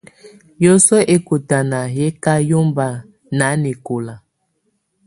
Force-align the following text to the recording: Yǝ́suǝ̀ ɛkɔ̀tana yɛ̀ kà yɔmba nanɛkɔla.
Yǝ́suǝ̀ 0.63 1.07
ɛkɔ̀tana 1.15 1.79
yɛ̀ 1.97 2.09
kà 2.23 2.33
yɔmba 2.49 2.87
nanɛkɔla. 3.37 4.15